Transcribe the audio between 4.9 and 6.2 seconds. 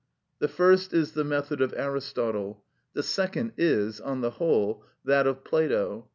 that of Plato.